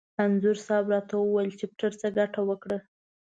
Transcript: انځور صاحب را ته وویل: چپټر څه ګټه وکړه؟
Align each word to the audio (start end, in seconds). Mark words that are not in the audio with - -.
انځور 0.23 0.57
صاحب 0.65 0.85
را 0.93 0.99
ته 1.09 1.15
وویل: 1.17 1.49
چپټر 1.59 1.91
څه 1.99 2.07
ګټه 2.17 2.41
وکړه؟ 2.49 2.77